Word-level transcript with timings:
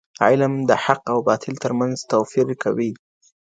علم 0.25 0.53
د 0.69 0.71
حق 0.83 1.01
او 1.13 1.19
باطل 1.27 1.55
ترمنځ 1.63 1.97
توپير 2.11 2.47
کوي. 2.63 2.91